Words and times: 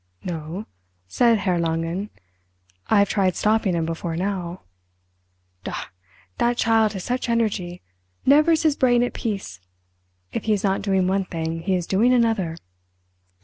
"No," 0.23 0.65
said 1.07 1.37
Herr 1.37 1.59
Langen; 1.59 2.09
"I've 2.87 3.07
tried 3.07 3.35
stopping 3.35 3.75
him 3.75 3.85
before 3.85 4.15
now." 4.17 4.63
"Da, 5.63 5.75
that 6.39 6.57
child 6.57 6.93
has 6.93 7.03
such 7.03 7.29
energy; 7.29 7.83
never 8.25 8.53
is 8.53 8.63
his 8.63 8.75
brain 8.75 9.03
at 9.03 9.13
peace. 9.13 9.59
If 10.33 10.45
he 10.45 10.53
is 10.53 10.63
not 10.63 10.81
doing 10.81 11.05
one 11.07 11.25
thing, 11.25 11.59
he 11.59 11.75
is 11.75 11.85
doing 11.85 12.15
another!" 12.15 12.55